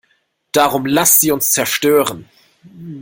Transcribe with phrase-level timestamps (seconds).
[0.51, 2.27] Darum lasst sie uns zerstören!